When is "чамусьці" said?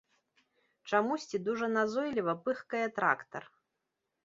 0.89-1.41